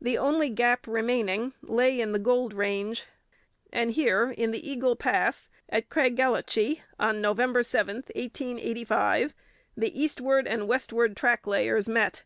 The 0.00 0.16
only 0.16 0.48
gap 0.48 0.86
remaining 0.86 1.52
lay 1.60 2.00
in 2.00 2.12
the 2.12 2.20
Gold 2.20 2.54
Range, 2.54 3.04
and 3.72 3.90
here 3.90 4.30
in 4.30 4.52
the 4.52 4.64
Eagle 4.70 4.94
Pass, 4.94 5.48
at 5.68 5.88
Craigellachie, 5.88 6.82
on 7.00 7.20
November 7.20 7.64
7, 7.64 7.96
1885, 8.14 9.34
the 9.76 10.00
eastward 10.00 10.46
and 10.46 10.68
westward 10.68 11.16
track 11.16 11.48
layers 11.48 11.88
met. 11.88 12.22